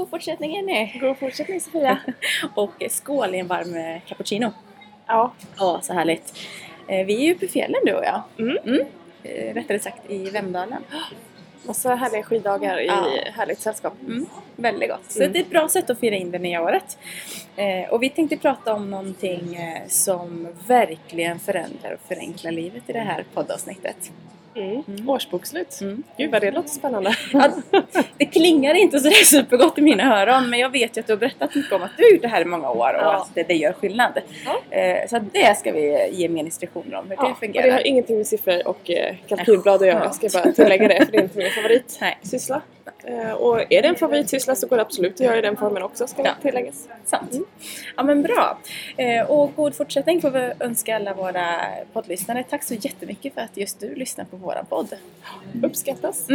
[0.00, 0.98] God fortsättning Jenny!
[1.00, 1.98] God fortsättning Sofia!
[2.54, 4.52] och skål i en varm eh, cappuccino.
[5.06, 5.32] Ja.
[5.58, 6.38] Ja, så härligt.
[6.88, 8.22] Eh, Vi är ju uppe i fjällen du och jag.
[8.38, 8.80] Mm.
[9.22, 10.84] Eh, Rättare sagt i Vemdalen.
[11.66, 13.06] Massa härliga skiddagar i Ja.
[13.34, 13.94] härligt sällskap.
[14.06, 14.26] Mm.
[14.56, 15.04] Väldigt gott.
[15.12, 15.32] Så Mm.
[15.32, 16.98] det är ett bra sätt att fira in det nya året.
[17.56, 19.58] Eh, och vi tänkte prata om någonting
[19.88, 24.10] som verkligen förändrar och förenklar livet i det här poddavsnittet.
[24.56, 24.82] Mm.
[24.88, 25.08] Mm.
[25.10, 25.80] Årsbokslut.
[25.80, 26.02] Mm.
[26.18, 27.14] Gud vad det låter spännande.
[27.32, 27.50] Ja,
[28.16, 31.18] det klingar inte sådär supergott i mina öron men jag vet ju att du har
[31.18, 33.16] berättat mycket om att du har gjort det här i många år och Ja.
[33.16, 34.12] att det, det gör skillnad.
[34.70, 37.66] Eh, så det ska vi ge mer instruktioner om hur Ja, det och fungerar.
[37.66, 40.04] det har ingenting med siffror och eh, kalkylblad att göra.
[40.04, 42.62] Jag ska bara tillägga det för det är inte min favoritsyssla.
[43.04, 45.82] Eh, och är det en favoritsyssla så går det absolut att göra i den formen
[45.82, 46.34] också ska Ja.
[46.42, 46.88] tilläggas.
[47.04, 47.32] Sant.
[47.96, 48.58] Ja men bra.
[48.96, 51.60] Eh, och god fortsättning får vi önska alla våra
[51.92, 52.44] poddlyssnare.
[52.50, 54.88] Tack så jättemycket för att just du lyssnar på våran podd.
[55.62, 56.26] Uppskattas.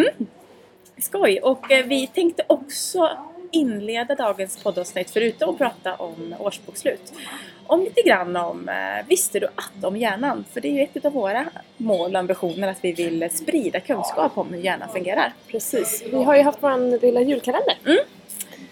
[0.97, 1.39] Skoj!
[1.43, 3.09] Och eh, vi tänkte också
[3.51, 7.13] inleda dagens poddavsnitt förutom att prata om årsbokslut.
[7.67, 10.45] Om lite grann om eh, Visste du att om hjärnan?
[10.53, 11.45] För det är ju ett av våra
[11.77, 15.33] mål och ambitioner att vi vill sprida kunskap om hur hjärnan fungerar.
[15.47, 16.03] Precis.
[16.11, 17.75] Vi har ju haft vår lilla julkalender.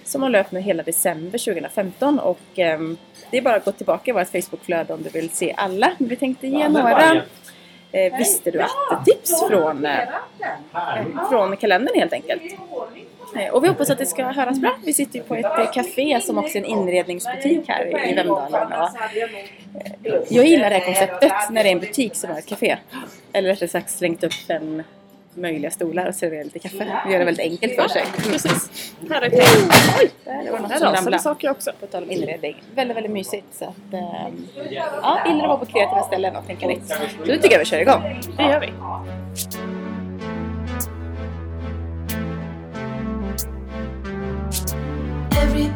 [0.03, 2.97] Som har löpt nu hela december 2015 och ehm,
[3.31, 5.91] det är bara att gå tillbaka i vårt Facebookflöde om du vill se alla.
[5.97, 7.21] Vi tänkte ge några
[7.91, 12.43] eh, Visste du att-tips från, eh, eh, från kalendern helt enkelt.
[13.51, 14.75] Och vi hoppas att det ska höras bra.
[14.85, 18.71] Vi sitter ju på ett eh, café som också är en inredningsbutik här i Vemdalen.
[18.71, 22.77] Eh, jag gillar det här konceptet när det är en butik som är ett café.
[23.33, 24.83] Eller rättare sagt slängt upp fem
[25.35, 26.97] möjliga stolar och serverar lite kaffe.
[27.05, 28.03] Vi gör det väldigt enkelt för sig.
[28.17, 28.91] Precis.
[29.09, 29.43] Här är det.
[30.01, 30.11] Oj!
[30.23, 31.19] Där var något Här som ramlade.
[31.19, 31.71] saker också.
[31.79, 32.63] På tal om inredning.
[32.75, 33.45] Väldigt, väldigt mysigt.
[33.51, 34.47] Så att, ehm,
[35.01, 36.87] ja, gillar att vara på kreativa ställen och tänka nytt.
[36.87, 36.95] Så
[37.25, 38.21] nu tycker jag vi kör igång.
[38.37, 38.67] Det gör vi.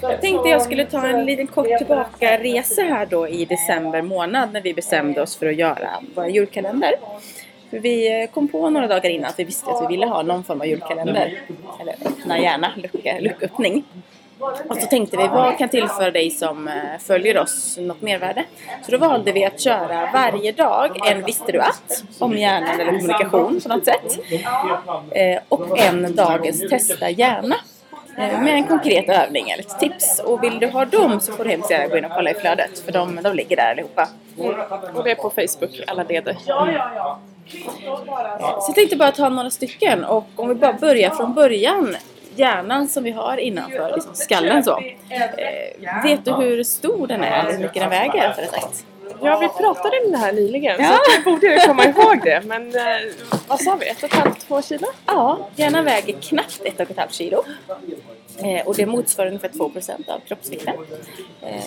[0.00, 4.60] Jag tänkte jag skulle ta en liten kort tillbaka-resa här då i december månad när
[4.60, 6.94] vi bestämde oss för att göra våra julkalender.
[7.70, 10.22] För vi eh, kom på några dagar innan att vi visste att vi ville ha
[10.22, 11.40] någon form av julkalender.
[11.80, 13.84] Eller öppna gärna, lucka, lucköppning.
[14.68, 18.44] Och så tänkte vi, vad kan tillföra dig som eh, följer oss något mervärde?
[18.82, 22.04] Så då valde vi att köra varje dag en Visste du att?
[22.18, 24.18] Om hjärnan eller kommunikation på något sätt.
[25.10, 27.56] Eh, och en dagens Testa gärna.
[28.18, 30.18] Eh, Med en konkret övning eller ett tips.
[30.24, 32.34] Och vill du ha dem så får du hemskt gärna gå in och kolla i
[32.34, 32.78] flödet.
[32.78, 34.08] För de, de ligger där allihopa.
[34.94, 36.36] Och det är på Facebook, alla leder.
[38.60, 41.96] Så jag tänkte bara ta några stycken och om vi bara börjar från början.
[42.36, 44.78] Hjärnan som vi har innanför liksom skallen så.
[44.78, 48.84] Eh, vet du hur stor den är eller hur mycket den väger rättare sagt?
[49.22, 50.98] Ja, vi pratade om det här nyligen Ja.
[51.06, 52.42] så jag borde ju komma ihåg det.
[52.44, 52.82] Men eh,
[53.48, 53.88] vad sa vi?
[53.88, 54.86] Ett och ett halvt, två kilo?
[55.06, 57.44] Ja, hjärnan väger knappt 1,5 kilo.
[58.42, 60.74] Eh, och det motsvarar ungefär 2% av kroppsvikten.
[61.42, 61.60] Eh,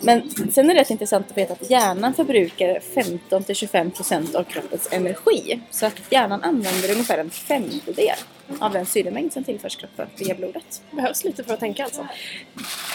[0.00, 5.60] men sen är det rätt intressant att veta att hjärnan förbrukar 15-25% av kroppens energi.
[5.70, 8.16] Så att hjärnan använder ungefär en femtedel
[8.60, 10.82] av den syremängd som tillförs kroppen via blodet.
[10.90, 12.06] Behövs lite för att tänka alltså.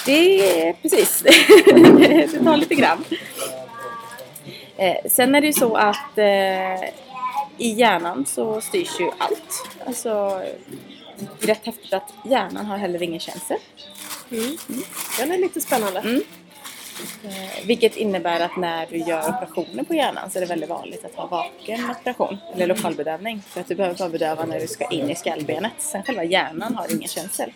[0.06, 1.22] Det är precis.
[1.66, 3.04] det tar lite grann.
[4.84, 6.84] Eh, sen är det ju så att eh,
[7.58, 9.70] i hjärnan så styrs ju allt.
[9.86, 10.42] Alltså,
[11.40, 13.58] rätt häftigt att hjärnan har heller ingen känsel.
[14.32, 14.58] Mm.
[15.20, 16.00] Den är lite spännande.
[16.00, 16.22] Mm.
[17.24, 21.06] Eh, vilket innebär att när du gör operationer på hjärnan så är det väldigt vanligt
[21.06, 23.42] att ha vaken operation eller lokalbedövning.
[23.48, 25.74] För att du behöver bara bedöva när du ska in i skallbenet.
[25.78, 27.54] Sen själva hjärnan har ingen känsel.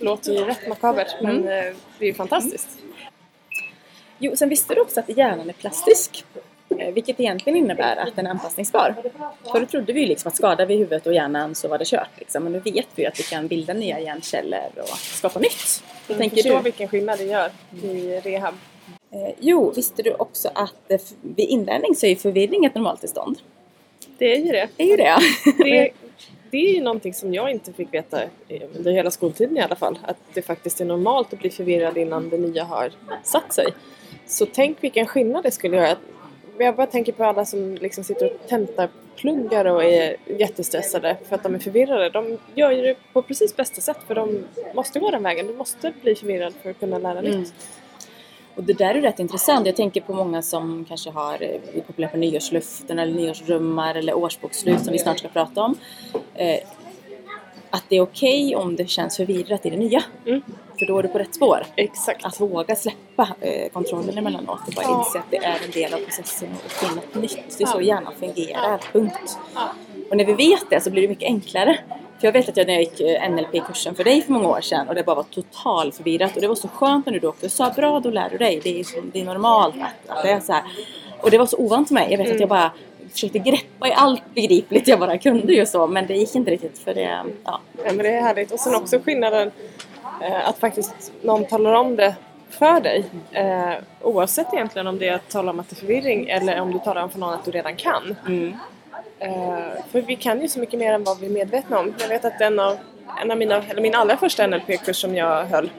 [0.00, 1.48] Låter ju rätt makabert men Mm.
[1.48, 2.68] eh, det är ju fantastiskt.
[4.18, 6.24] Jo, sen visste du också att hjärnan är plastisk.
[6.78, 8.94] Eh, Vilket egentligen innebär att den är anpassningsbar.
[9.52, 12.10] Förr trodde vi ju liksom att skadar vi huvudet och hjärnan så var det kört.
[12.18, 12.44] Liksom.
[12.44, 15.82] Men nu vet vi ju att vi kan bilda nya hjärnceller och skapa nytt.
[16.06, 16.62] Hur Jag tänker förstår du?
[16.62, 17.50] vilken skillnad det gör
[17.82, 18.54] i rehab.
[19.10, 23.38] Eh, jo, visste du också att eh, vid inlärning så är ju förvirring ett normaltillstånd?
[24.18, 24.68] Det är ju det.
[24.76, 25.16] Det är ju det.
[25.64, 25.90] det.
[26.50, 29.76] Det är ju någonting som jag inte fick veta eh, under hela skoltiden i alla
[29.76, 29.98] fall.
[30.02, 32.92] Att det faktiskt är normalt att bli förvirrad innan det nya har
[33.24, 33.66] satt sig.
[34.26, 35.96] Så tänk vilken skillnad det skulle göra
[36.64, 41.42] jag bara tänker på alla som liksom sitter och tentarpluggar och är jättestressade för att
[41.42, 42.10] de är förvirrade.
[42.10, 44.44] De gör ju det på precis bästa sätt för de
[44.74, 45.46] måste gå den vägen.
[45.46, 47.40] Du måste bli förvirrad för att kunna lära Mm.
[47.40, 47.54] nytt.
[48.54, 49.66] Och det där är rätt intressant.
[49.66, 54.14] Jag tänker på många som kanske har, eh, är populära på nyårsluften eller nyårsdrömmar eller
[54.14, 55.74] årsbokslut som vi snart ska prata om.
[56.34, 56.58] Eh,
[57.70, 60.02] att det är okej om det känns förvirrat i det nya.
[60.26, 60.42] Mm.
[60.78, 61.66] För då är du på rätt spår.
[61.76, 62.24] Exakt.
[62.24, 64.98] Att våga släppa eh, kontrollen emellanåt och bara Ja.
[65.06, 67.58] inse att det är en del av processen och finna något nytt.
[67.58, 69.38] Det är så hjärnan fungerar, punkt.
[70.10, 71.78] Och när vi vet det så blir det mycket enklare.
[72.20, 74.60] För jag vet att jag när jag gick eh, NLP-kursen för dig för många år
[74.60, 77.28] sedan och det bara var total förvirrat och det var så skönt när du då
[77.28, 78.60] också sa bra då lär du dig.
[78.64, 80.62] Det är, det är normalt att, att det är så här.
[81.20, 82.06] Och det var så ovant för mig.
[82.10, 82.70] Jag vet att jag bara
[83.12, 86.78] försökte greppa i allt begripligt jag bara kunde ju så men det gick inte riktigt
[86.78, 87.24] för det, ja.
[87.44, 88.52] Ja, men det är härligt.
[88.52, 89.50] Och sen också skillnaden
[90.20, 92.14] att faktiskt någon talar om det
[92.50, 93.04] för dig.
[93.32, 96.72] Eh, oavsett egentligen om det är att tala om att det är förvirring eller om
[96.72, 98.16] du talar om för någon att du redan kan.
[98.26, 98.54] Mm.
[99.18, 101.94] Eh, för vi kan ju så mycket mer än vad vi är medvetna om.
[102.00, 102.78] Jag vet att en av,
[103.22, 105.70] en av mina, eller min allra första NLP-kurs som jag höll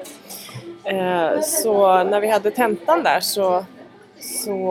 [0.83, 3.65] eh, så när vi hade tentan där så,
[4.19, 4.65] så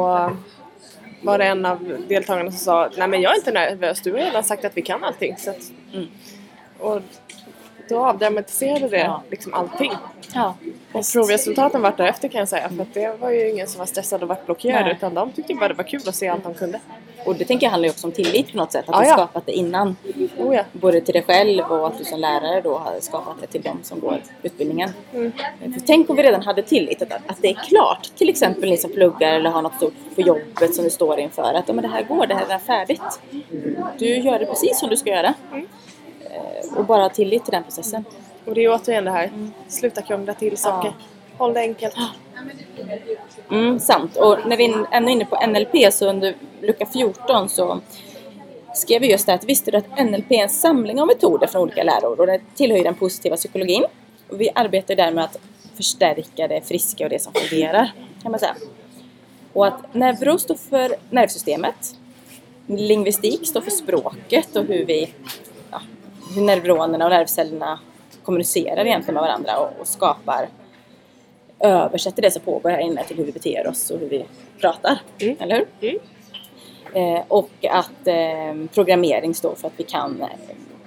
[1.23, 4.19] var det en av deltagarna som sa Nej men jag är inte nervös, du har
[4.19, 5.37] redan sagt att vi kan allting.
[5.38, 6.09] Så att, Mm.
[6.79, 7.03] Och
[7.88, 9.23] då avdramatiserade det Ja.
[9.31, 9.93] liksom allting.
[10.35, 10.55] Ja,
[10.93, 12.69] Och provresultaten vart därefter kan jag säga.
[12.69, 14.93] För att det var ju ingen som var stressad och vart blockerad Nej.
[14.96, 16.81] utan de tyckte bara det var kul att se allt de kunde.
[17.25, 18.85] Och det tänker jag handlar ju också om tillit på något sätt.
[18.88, 19.14] Att Ja, du ja.
[19.14, 19.96] skapat det innan.
[20.38, 20.62] Oh ja.
[20.73, 23.79] Både till dig själv och att du som lärare då har skapat det till de
[23.82, 24.90] som går utbildningen.
[25.14, 25.32] Mm.
[25.61, 28.11] För tänk om vi redan hade tillit att, att det är klart.
[28.17, 31.55] Till exempel ni som pluggar eller har något stort på jobbet som du står inför.
[31.55, 33.20] Att men det här går, det här är färdigt.
[33.99, 35.35] Du gör det precis som du ska göra.
[35.52, 35.67] Mm.
[36.77, 38.05] Och bara ha tillit till den processen.
[38.45, 39.31] Och det är återigen det här,
[39.69, 40.93] sluta krångla till saker.
[41.39, 41.97] Håll det enkelt.
[43.51, 44.17] Mm, sant.
[44.17, 47.81] Och när vi är ännu inne på NLP så under lucka 14 så
[48.75, 51.63] skrev vi just det att visste du att NLP är en samling av metoder från
[51.63, 53.85] olika läror och det tillhör den positiva psykologin.
[54.29, 55.37] Och vi arbetar där med att
[55.77, 58.55] förstärka det friska och det som fungerar kan man säga.
[59.53, 61.95] Och att neuro står för nervsystemet.
[62.67, 65.15] Lingvistik står för språket och hur vi
[65.48, 65.48] ja,
[66.35, 67.79] hur neuronerna och nervcellerna
[68.23, 70.49] kommunicerar egentligen med varandra och, och skapar
[71.61, 74.25] översätter det som pågår här inne till hur vi beter oss och hur vi
[74.61, 74.99] pratar.
[75.21, 75.37] Mm.
[75.41, 75.91] Eller hur?
[75.91, 77.17] Mm.
[77.17, 80.29] Eh, och att eh, programmering står för att vi kan eh,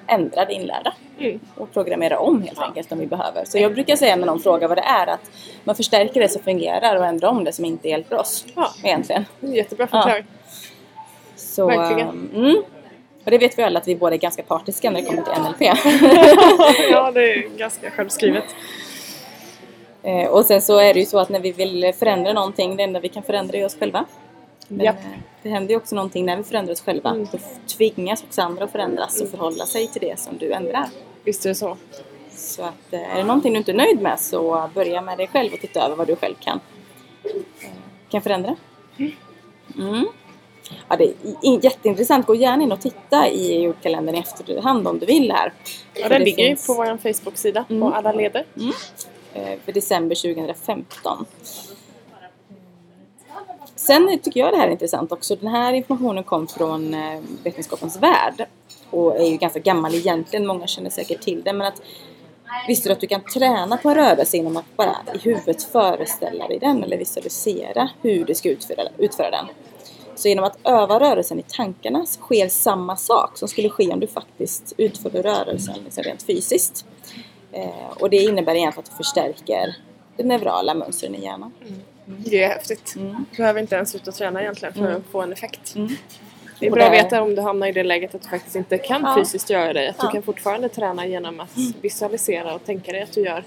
[0.08, 0.94] ändra det inlärda.
[1.20, 1.40] Mm.
[1.58, 3.46] Och programmera om helt enkelt om vi behöver.
[3.46, 5.32] Så jag brukar säga när någon frågar vad det är att
[5.64, 8.46] man förstärker det som fungerar och ändrar om det som inte hjälper oss.
[8.56, 8.72] Ja.
[8.84, 9.26] Egentligen.
[9.40, 10.26] Jättebra förklaring.
[11.36, 12.10] Så, Verkligen.
[12.10, 12.64] ehm, Mm.
[13.24, 15.44] Och det vet vi alla att vi båda är ganska partiska när det kommer till
[15.44, 15.62] NLP.
[16.92, 18.46] ja, det är ganska självskrivet.
[20.04, 22.84] Eh, och sen så är det ju så att när vi vill förändra någonting, det
[22.84, 24.06] enda vi kan förändra är oss själva.
[24.68, 24.96] Men Japp.
[24.96, 27.10] eh, det händer ju också någonting när vi förändrar oss själva.
[27.10, 27.28] Mm.
[27.32, 27.38] Då
[27.78, 30.86] tvingas också andra att förändras och förhålla sig till det som du ändrar.
[31.24, 31.78] Visst är det så.
[32.32, 35.28] Så att eh, är det någonting du inte är nöjd med så börja med dig
[35.28, 36.60] själv och titta över vad du själv kan,
[38.10, 38.56] kan förändra.
[39.78, 40.08] Mm.
[40.90, 41.04] Ja, det
[41.42, 42.26] är jätteintressant.
[42.28, 45.54] Gå gärna in och titta i julkalendern i efterhand om du vill här.
[45.94, 47.82] Ja, den det ligger finns- på vår Facebook-sida Mm.
[47.92, 48.46] på alla leder.
[49.34, 51.26] eh, för december 2015.
[53.76, 55.36] Sen tycker jag det här är intressant också.
[55.36, 58.46] Den här informationen kom från eh, Vetenskapens Värld
[58.90, 60.48] och är ju ganska gammal egentligen.
[60.48, 61.42] Många känner säkert till.
[61.46, 61.82] Men att
[62.68, 66.48] visste du att du kan träna på en rörelse genom att bara i huvudet föreställa
[66.48, 69.46] dig den eller visualisera hur du ska utföra, utföra den.
[70.22, 74.00] Så genom att öva rörelsen i tankarna så sker samma sak som skulle ske om
[74.00, 76.86] du faktiskt utförde rörelsen liksom rent fysiskt.
[77.52, 79.76] Eh, och det innebär egentligen att du förstärker
[80.18, 81.54] de neurala mönstren i hjärnan.
[82.06, 82.94] Det är häftigt.
[82.96, 83.26] Mm.
[83.32, 84.96] Du behöver inte ens sluta träna egentligen för Mm.
[84.96, 85.76] att få en effekt.
[85.76, 85.88] Mm.
[86.60, 88.56] Det är Och bra att veta om du hamnar i det läget att du faktiskt
[88.56, 89.16] inte kan Ja.
[89.20, 89.90] fysiskt göra det.
[89.90, 90.12] Att du Ja.
[90.12, 93.44] kan fortfarande träna genom att visualisera och tänka dig att du gör.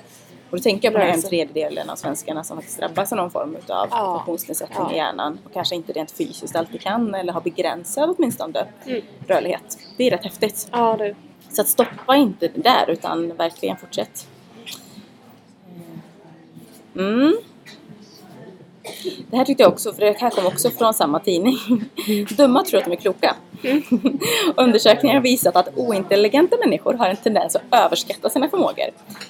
[0.54, 3.30] Och då tänker jag på den en tredjedelen av svenskarna som faktiskt drabbas av någon
[3.30, 4.14] form av Ja.
[4.16, 9.02] funktionsnedsättning i hjärnan och kanske inte rent fysiskt alltid kan eller har begränsad åtminstone Mm.
[9.26, 9.78] rörlighet.
[9.96, 10.68] Det är rätt häftigt.
[10.72, 11.14] Ja, det,
[11.50, 14.26] Så att stoppa inte där utan verkligen fortsätt.
[16.96, 17.34] Mm.
[19.30, 21.56] Det här tyckte jag också, för det här kom också från samma tidning.
[22.36, 23.36] Dumma tror att de är kloka.
[24.56, 28.84] Undersökningar har visat att ointelligenta människor har en tendens att överskatta sina förmågor.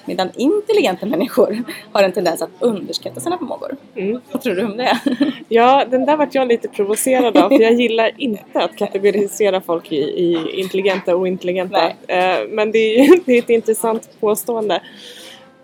[0.05, 3.77] Medan intelligenta människor har en tendens att underskatta sina förmågor.
[3.95, 4.21] mm.
[4.31, 4.99] Vad tror du om det?
[5.49, 9.91] Ja, den där vart jag lite provocerad av för jag gillar inte att kategorisera folk
[9.91, 11.87] i, i intelligenta och ointelligenta.
[12.07, 14.81] Eh, men det är, det är ett intressant påstående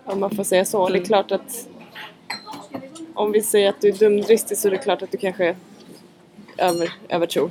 [0.04, 0.86] om man får säga så.
[0.88, 1.04] Det är Mm.
[1.06, 1.68] klart att
[3.14, 5.56] om vi säger att du är dumdristig så är det klart att du kanske
[6.58, 7.50] över, övertro.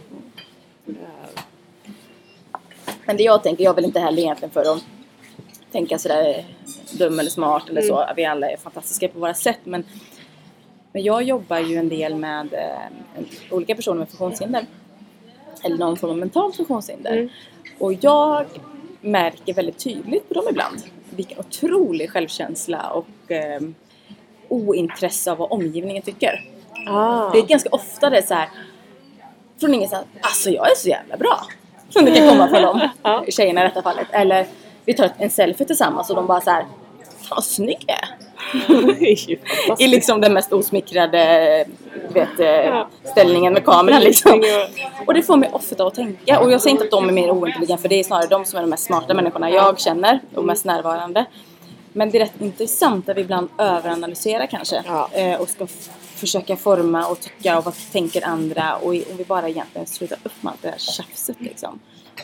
[3.06, 4.84] Men det jag tänker, jag vill inte heller egentligen för att
[5.72, 6.46] tänka sådär
[6.98, 8.06] dum eller smart eller så.
[8.16, 9.60] Vi alla är fantastiska på våra sätt.
[9.64, 9.84] Men,
[10.92, 14.66] men jag jobbar ju en del med eh, olika personer med funktionshinder.
[15.64, 17.18] Eller någon form av mentalt funktionshinder.
[17.18, 17.30] Mm.
[17.80, 18.46] Och jag
[19.02, 23.62] märker väldigt tydligt på dem ibland vilken otrolig självkänsla och eh,
[24.52, 26.44] ointresse av vad omgivningen tycker.
[26.88, 27.30] Ah.
[27.32, 28.50] Det är ganska ofta det är så här
[29.60, 31.40] från ingenstans, alltså jag är så jävla bra.
[31.90, 33.24] Som det kan komma från dem, Ja.
[33.30, 34.08] tjejerna i detta fallet.
[34.12, 34.46] Eller
[34.86, 36.62] vi tar en selfie tillsammans och de bara så här,
[37.22, 38.08] fan vad snygg jag är.
[39.82, 41.66] I liksom den mest osmickrade
[42.14, 42.88] vet, eh, Ja.
[43.04, 44.44] ställningen med kameran liksom.
[45.08, 46.40] Och det får mig ofta att tänka.
[46.40, 48.58] Och jag säger inte att de är mer ointelligenta för det är snarare de som
[48.58, 51.26] är de mest smarta människorna jag känner och mest närvarande.
[51.94, 54.84] Men det är rätt intressant att vi ibland överanalyserar kanske.
[54.86, 55.10] Ja.
[55.14, 55.68] Eh, och ska
[56.16, 58.76] försöka forma och tycka och vad tänker andra.
[58.76, 61.80] Och om vi bara egentligen slutar upp med allt det här tjafset liksom.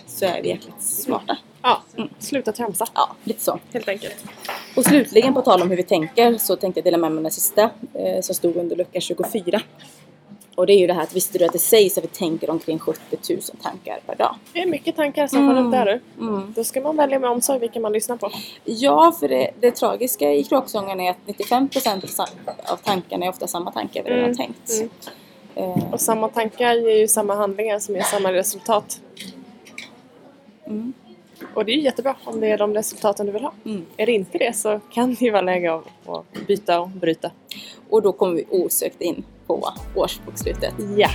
[0.07, 1.37] Så är vi jäkligt smarta.
[1.61, 1.83] Ja,
[2.19, 2.85] sluta tramsa.
[2.93, 3.59] Ja, lite så.
[3.73, 4.25] Helt enkelt.
[4.75, 7.31] Och slutligen på tal om hur vi tänker så tänkte jag dela med mig den
[7.31, 9.61] sista eh, som stod under lucka 24.
[10.57, 12.49] Och det är ju det här att visste du att det sägs att vi tänker
[12.49, 12.99] omkring 70
[13.33, 14.35] 000 tankar per dag?
[14.53, 16.23] Det är mycket tankar som far runt där du.
[16.25, 16.53] Mm.
[16.55, 18.31] Då ska man välja med omsorg vilken man lyssnar på.
[18.63, 22.27] Ja, för det, det tragiska i kråksången är att 95% sa-
[22.65, 24.71] av tankarna är ofta samma tankar vi redan har Mm, tänkt.
[24.79, 24.89] mm.
[25.55, 29.01] Eh, Och samma tankar ger ju samma handlingar som ger samma resultat.
[30.65, 30.93] mm,
[31.53, 33.53] Och det är ju jättebra om det är de resultaten du vill ha.
[33.65, 33.85] mm.
[33.97, 35.83] Är det inte det så kan det ju vara läge att
[36.47, 37.31] byta och bryta.
[37.89, 40.73] Och då kommer vi osökt in på årsbokslutet.
[40.97, 41.09] Ja!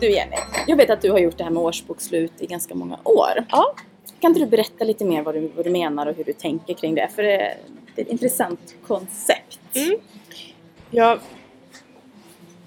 [0.00, 0.36] Du Jenny,
[0.66, 3.46] jag vet att du har gjort det här med årsbokslut i ganska många år.
[3.50, 3.74] Ja,
[4.20, 6.74] Kan inte du berätta lite mer vad du, vad du menar och hur du tänker
[6.74, 7.08] kring det?
[7.14, 7.56] För det,
[7.94, 9.76] det är ett intressant koncept.
[9.76, 9.98] Mm.
[10.94, 11.18] Jag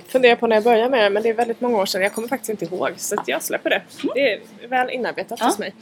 [0.08, 2.02] funderar på när jag började med det men det är väldigt många år sedan.
[2.02, 3.82] Jag kommer faktiskt inte ihåg så jag släpper det.
[4.16, 5.46] Det är väl inarbetat Ja.
[5.46, 5.74] hos mig.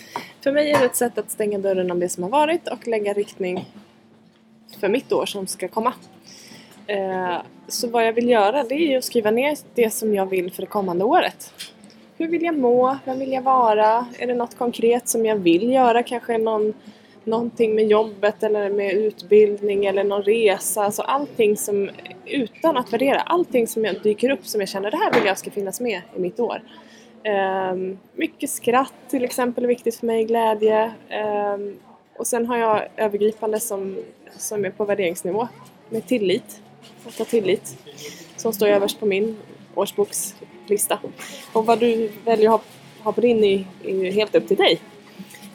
[0.43, 2.87] För mig är det ett sätt att stänga dörren om det som har varit och
[2.87, 3.65] lägga riktning
[4.79, 5.93] för mitt år som ska komma.
[6.87, 7.37] Eh,
[7.67, 10.61] Så vad jag vill göra det är att skriva ner det som jag vill för
[10.61, 11.53] det kommande året.
[12.17, 12.97] Hur vill jag må?
[13.05, 14.07] Vem vill jag vara?
[14.19, 16.03] Är det något konkret som jag vill göra?
[16.03, 16.73] Kanske någon,
[17.25, 20.83] någonting med jobbet eller med utbildning eller någon resa.
[20.83, 21.89] Alltså allting som,
[22.25, 25.37] utan att värdera, allting som jag dyker upp som jag känner det här vill jag
[25.37, 26.61] ska finnas med i mitt år.
[27.71, 30.93] Um, mycket skratt till exempel är viktigt för mig, glädje.
[31.55, 31.79] Um,
[32.17, 33.97] och sen har jag övergripande som,
[34.37, 35.47] som är på värderingsnivå
[35.89, 36.61] med tillit.
[37.07, 37.77] Att ha tillit.
[38.35, 39.37] Som står överst på min
[39.75, 40.99] årsbokslista.
[41.53, 42.61] Och vad du väljer att ha,
[43.03, 44.79] ha på din är, är ju helt upp till dig.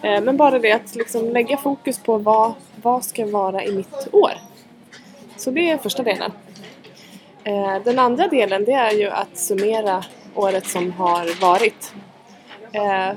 [0.02, 2.52] Eh, men bara det att liksom lägga fokus på vad,
[2.82, 4.32] vad ska vara i mitt år.
[5.36, 6.32] Så det är första delen.
[7.44, 10.04] Eh, den andra delen det är ju att summera
[10.34, 11.94] året som har varit.
[12.72, 13.12] Eh,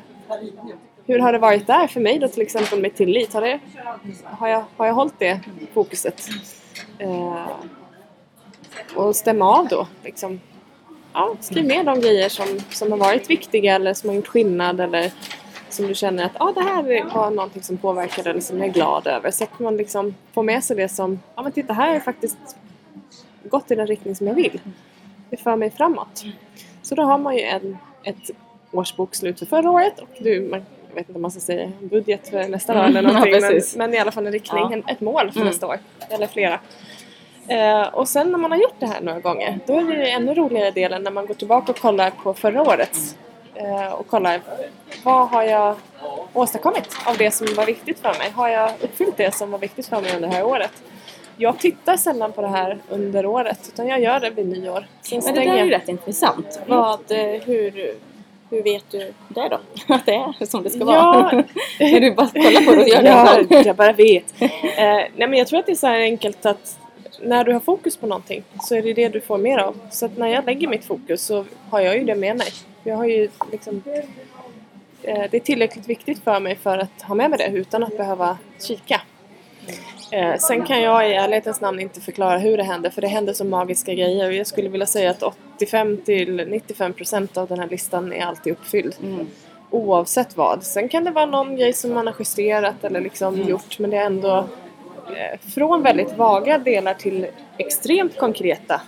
[1.05, 3.33] hur har det varit där för mig då till exempel med tillit?
[3.33, 3.59] Har, det,
[4.23, 5.39] har, jag, har jag hållit det
[5.73, 6.29] fokuset?
[6.99, 7.45] Eh,
[8.95, 10.41] Och stämma av då liksom.
[11.13, 14.79] Ja, skriv ner de grejer som, som har varit viktiga eller som har gjort skillnad
[14.81, 15.11] eller
[15.73, 18.71] som du känner att ah, det här var någonting som påverkade eller som jag är
[18.71, 19.31] glad över.
[19.31, 22.03] Så att man liksom får med sig det som, ja men titta här har jag
[22.03, 22.37] faktiskt
[23.43, 24.59] gått i den riktning som jag vill.
[25.29, 26.23] Det för mig framåt.
[26.81, 28.29] Så då har man ju en, ett
[28.71, 32.29] årsbokslut för förra året och du, man, jag vet inte om man ska säga budget
[32.29, 34.73] för nästa år eller Mm, någonting ja, men, men i alla fall en riktning, Ja.
[34.73, 35.47] en, ett mål för Mm.
[35.47, 35.79] nästa år.
[36.09, 36.59] Eller flera.
[37.47, 40.33] Eh, och sen när man har gjort det här några gånger då är det ännu
[40.33, 43.15] roligare delen när man går tillbaka och kollar på förra årets
[43.97, 44.41] och kollar
[45.03, 45.75] vad har jag
[46.33, 48.31] åstadkommit av det som var viktigt för mig?
[48.35, 50.71] Har jag uppfyllt det som var viktigt för mig under det här året?
[51.37, 54.85] Jag tittar sällan på det här under året utan jag gör det vid nyår.
[55.01, 56.59] Sen Men det där är ju rätt intressant.
[56.67, 57.95] Vad, eh, hur,
[58.49, 59.59] hur vet du det då?
[59.93, 61.29] Att det är som det ska vara?
[61.31, 61.43] Ja.
[61.85, 63.01] Är du bara kollar på det och gör
[63.49, 64.41] det ja, jag bara vet.
[64.41, 66.79] Eh, nej men jag tror att det är så här enkelt att
[67.21, 69.75] när du har fokus på någonting så är det det du får mer av.
[69.91, 72.47] Så att när jag lägger mitt fokus så har jag ju det med mig.
[72.83, 73.83] Jag har ju liksom
[75.03, 77.97] eh, det är tillräckligt viktigt för mig för att ha med mig det utan att
[77.97, 79.01] behöva kika.
[80.11, 83.33] Eh, sen kan jag i ärlighetens namn inte förklara hur det händer för det händer
[83.33, 87.67] så magiska grejer jag skulle vilja säga att 85 till 95 procent av den här
[87.69, 88.95] listan är alltid uppfylld.
[89.03, 89.27] Mm.
[89.69, 90.63] Oavsett vad.
[90.63, 93.47] Sen kan det vara någon grej som man har justerat eller liksom Mm.
[93.47, 94.45] gjort men det är ändå
[95.17, 97.27] Eh, från väldigt vaga delar till
[97.57, 98.81] extremt konkreta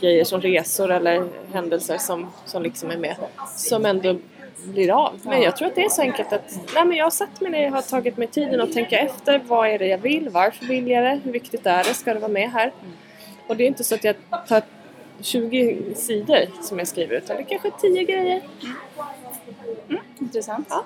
[0.00, 3.16] grejer som resor eller händelser som, som liksom är med.
[3.56, 4.16] Som ändå
[4.64, 5.20] blir av.
[5.22, 7.50] Men jag tror att det är så enkelt att nej, men jag har satt mig
[7.50, 9.40] ner och har tagit mig tiden att tänka efter.
[9.46, 10.28] Vad är det jag vill?
[10.28, 11.20] Varför vill jag det?
[11.24, 11.94] Hur viktigt är det?
[11.94, 12.72] Ska det vara med här?
[13.46, 14.16] Och det är inte så att jag
[14.48, 14.62] tar
[15.20, 18.40] 20 sidor som jag skriver utan det är kanske 10 grejer.
[20.24, 20.66] Intressant.
[20.70, 20.84] Ja.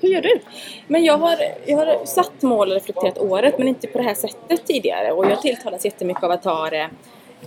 [0.00, 0.40] Hur gör du?
[0.86, 4.14] Men jag har, jag har satt mål och reflekterat året men inte på det här
[4.14, 6.90] sättet tidigare och jag tilltalas jättemycket av att ha det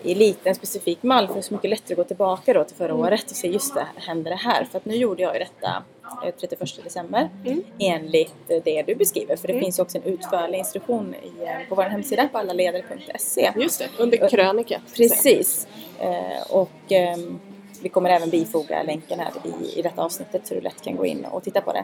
[0.04, 2.76] i liten specifik mall för det är så mycket lättare att gå tillbaka då till
[2.76, 4.64] förra året och se just det, händer det här?
[4.72, 5.84] För att nu gjorde jag ju detta
[6.26, 7.64] eh, 31 december Mm.
[7.80, 11.70] enligt eh, det du beskriver för det finns ju också en utförlig instruktion i, eh,
[11.70, 14.82] på vår hemsida på allaledare.se Just det, under krönika.
[14.96, 15.68] Precis.
[16.00, 17.40] Eh, och ehm,
[17.82, 21.06] vi kommer även bifoga länken här i, i detta avsnittet så du lätt kan gå
[21.06, 21.84] in och titta på det.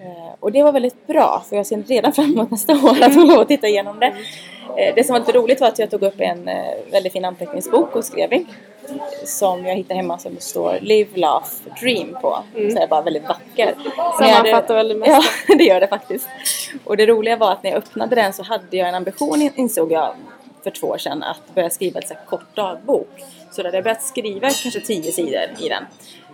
[0.00, 3.14] Eh, och det var väldigt bra för jag ser redan fram emot nästa år att
[3.14, 4.14] få lov att titta igenom det.
[4.76, 7.24] Eh, det som var lite roligt var att jag tog upp en eh, väldigt fin
[7.24, 8.46] anteckningsbok och skrev i.
[9.24, 11.46] Som jag hittade hemma som det står Live, Laugh,
[11.80, 12.38] Dream på.
[12.52, 13.74] Så är bara väldigt vacker.
[13.96, 15.22] Jag Sammanfattar väl det mesta.
[15.48, 16.28] Ja, det gör det faktiskt.
[16.84, 19.52] Och det roliga var att när jag öppnade den så hade jag en ambition, in-
[19.56, 20.14] insåg jag
[20.64, 23.08] för två år sedan, att börja skriva ett så här kort dagbok.
[23.50, 25.84] Så då hade jag börjat skriva kanske tio sidor i den.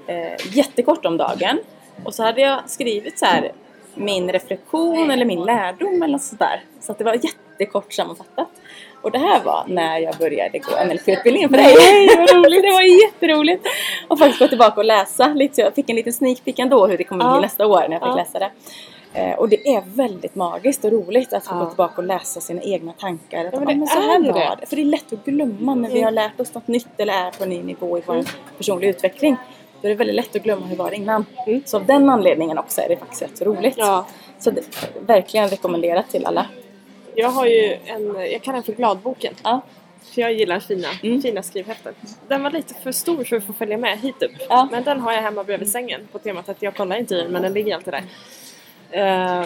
[0.06, 1.58] Eh, jättekort om dagen.
[2.04, 3.52] Och så hade jag skrivit så här
[3.94, 6.60] min reflektion eller min lärdom eller något sådär.
[6.80, 8.48] Så att det var jättekort sammanfattat.
[9.02, 11.74] Och det här var när jag började gå NLP-utbildningen för dig.
[12.16, 12.62] vad roligt!
[12.62, 13.66] det var jätteroligt!
[14.08, 15.60] Och faktiskt gå tillbaka och läsa lite.
[15.60, 17.32] Jag fick en liten sneak peek ändå hur det kommer Ja.
[17.32, 18.14] bli nästa år när jag fick Ja.
[18.16, 18.50] läsa det.
[19.16, 21.58] Eh, och det är väldigt magiskt och roligt att få Ja.
[21.58, 23.44] gå tillbaka och läsa sina egna tankar.
[23.44, 24.56] Att, Ja, men det men så är här var det.
[24.60, 24.66] det.
[24.66, 26.04] För det är lätt att glömma när vi Mm.
[26.04, 28.24] har lärt oss något nytt eller är på en ny nivå i vår
[28.56, 29.36] personliga utveckling.
[29.82, 31.24] Då är det väldigt lätt att glömma hur det var innan.
[31.46, 31.62] Mm.
[31.66, 33.74] Så av den anledningen också är det faktiskt rätt så roligt.
[33.78, 34.06] Ja.
[34.38, 34.62] Så det,
[35.00, 36.46] verkligen rekommenderat till alla.
[37.14, 39.34] Jag har ju en, jag kallar den för Gladboken.
[39.44, 39.60] Ja.
[40.14, 41.22] För jag gillar fina, Mm.
[41.22, 41.94] fina skrivhäften.
[42.28, 44.30] Den var lite för stor för att få följa med hit upp.
[44.48, 44.68] Ja.
[44.70, 47.32] Men den har jag hemma bredvid sängen på temat att jag kollar inte i den
[47.32, 48.04] men den ligger alltid där.
[48.90, 49.44] Eh,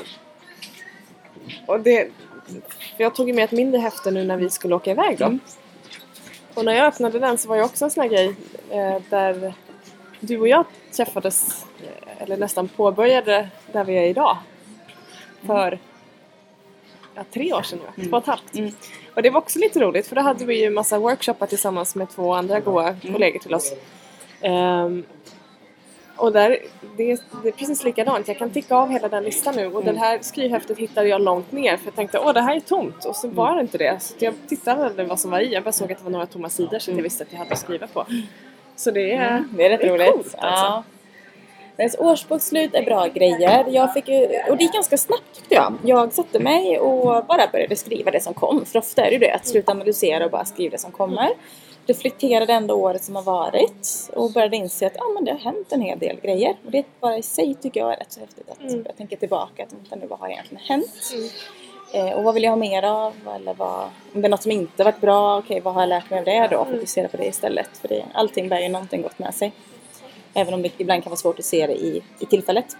[1.66, 2.08] och det,
[2.96, 5.38] jag tog ju med ett mindre häfte nu när vi skulle åka iväg då.
[6.54, 8.34] Och när jag öppnade den så var det också en sån här grej
[8.70, 9.54] eh, där
[10.20, 10.64] du och jag
[10.96, 14.36] träffades, eh, eller nästan påbörjade där vi är idag.
[15.46, 15.78] För
[17.14, 18.54] ja, tre år sedan nu, två och ett halvt.
[18.54, 18.72] Mm.
[19.14, 22.10] Och det var också lite roligt för då hade vi ju massa workshoppar tillsammans med
[22.10, 23.72] två andra goa kollegor till oss.
[24.40, 25.04] Ehm,
[26.20, 26.58] och där,
[26.96, 29.84] det, är- det är precis likadant, jag kan ticka av hela den listan nu och
[29.84, 33.04] det här skrivhäftet hittade jag långt ner för jag tänkte åh det här är tomt
[33.04, 34.02] och så var det inte det.
[34.02, 36.26] Så jag tittade aldrig vad som var i, jag bara såg att det var några
[36.26, 38.06] tomma sidor så att jag visste att jag hade att skriva på.
[38.76, 40.12] Så det är, Mm, det är rätt roligt.
[40.12, 40.64] coolt alltså.
[40.64, 40.84] Ja.
[41.98, 43.64] Årsbokslut är bra grejer.
[43.68, 45.74] Jag fick ju, och det gick ganska snabbt tyckte jag.
[45.84, 48.64] Jag satte mig och bara började skriva det som kom.
[48.64, 51.28] För ofta är det ju det, att sluta analysera och bara skriva det som kommer.
[51.90, 55.72] Reflekterade ändå året som har varit och började inse att ja, men det har hänt
[55.72, 56.56] en hel del grejer.
[56.64, 58.82] Och det bara i sig tycker jag är rätt så häftigt att Mm.
[58.86, 59.62] jag tänker tillbaka.
[59.62, 61.12] Att vänta nu, vad har egentligen hänt?
[61.92, 63.12] Eh, och vad vill jag ha mer av?
[63.36, 66.10] Eller vad, om det är något som inte varit bra, okej vad har jag lärt
[66.10, 66.64] mig av det då?
[66.64, 67.68] Fokusera på det istället.
[67.78, 69.52] För det, allting bär ju någonting gott med sig.
[70.34, 72.76] Även om det ibland kan vara svårt att se det i, i tillfället.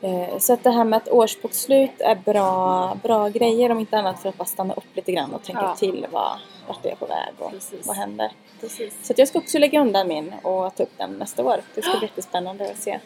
[0.00, 4.22] Eh, Så att det här med att årsbokslut är bra, bra grejer om inte annat
[4.22, 5.74] för att bara stanna upp lite grann och tänka Ja.
[5.76, 7.86] till vad, vart är jag på väg och Precis.
[7.86, 8.30] vad händer.
[8.60, 8.94] Precis.
[9.06, 11.60] Så jag ska också lägga undan min och ta upp den nästa år.
[11.74, 12.98] Det ska bli jättespännande att se.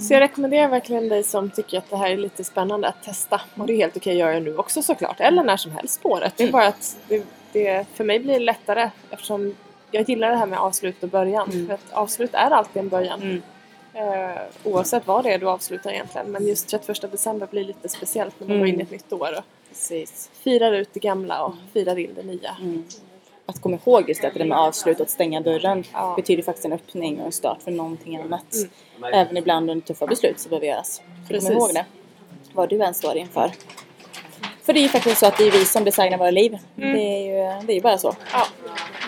[0.00, 3.40] Så jag rekommenderar verkligen dig som tycker att det här är lite spännande att testa.
[3.56, 5.20] Och det är helt okej att göra nu också såklart.
[5.20, 6.34] Eller när som helst på året.
[6.36, 9.54] Det är bara att det, det, för mig blir det lättare eftersom
[9.90, 11.66] jag gillar det här med avslut och början.
[11.66, 13.42] För att avslut är alltid en början.
[13.94, 16.26] Eh, oavsett vad det är du avslutar egentligen.
[16.26, 19.28] Men just 31 december blir lite speciellt när man går in i ett nytt år
[19.38, 20.30] och Precis.
[20.42, 22.56] firar ut det gamla och firar in det nya.
[23.46, 26.14] Att komma ihåg just det, att det där med avslut och att stänga dörren Ja.
[26.16, 28.54] betyder faktiskt en öppning och en start för någonting annat.
[29.12, 31.02] Även ibland under tuffa beslut som behöver göras.
[31.30, 31.84] Så kom ihåg det.
[32.52, 33.52] Vad du än står inför.
[34.62, 36.58] För det är ju faktiskt så att det är vi som designar våra liv.
[36.74, 37.20] Det, är
[37.60, 38.14] ju, det är bara så.
[38.32, 38.46] Ja,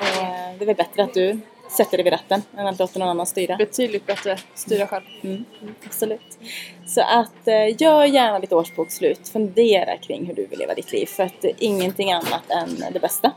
[0.02, 1.40] eh, det är väl bättre att du
[1.76, 3.56] sätter dig vid ratten än att låta någon annan styra.
[3.56, 5.04] betydligt bättre styra själv.
[5.22, 5.44] Mm,
[5.86, 6.38] absolut.
[6.86, 9.28] Så att eh, gör gärna ditt årsbokslut.
[9.28, 11.06] Fundera kring hur du vill leva ditt liv.
[11.06, 13.32] För att eh, ingenting annat än det bästa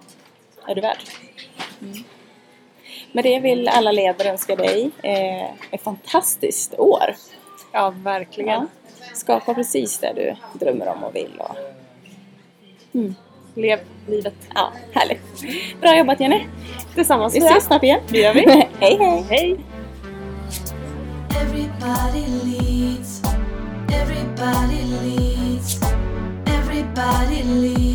[0.67, 0.97] är du värd.
[1.82, 2.04] Mm.
[3.12, 7.15] Med det vill alla ledare önska dig eh, ett fantastiskt år.
[7.71, 8.49] Ja, verkligen.
[8.49, 8.67] Ja.
[9.15, 11.39] Skapa precis det du drömmer om och vill.
[11.39, 11.56] Och,
[13.62, 14.34] Lev livet.
[14.56, 15.22] ja, härligt.
[15.82, 16.39] Bra jobbat Jenny.
[16.95, 18.00] Tillsammans Vi ses snart igen.
[18.08, 18.39] Det gör vi.
[18.80, 19.26] hej hej.
[19.30, 19.58] Hej!
[21.41, 23.22] Everybody leads.
[23.91, 25.80] Everybody leads.
[26.45, 27.88] Everybody leads.